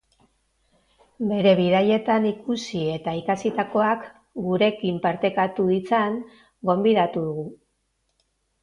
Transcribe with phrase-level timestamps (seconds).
[1.31, 4.09] Bere bidaietan ikusi eta ikasitakoak
[4.49, 6.21] gurekin partekatu ditzan
[6.73, 7.51] gonbidatu dugu.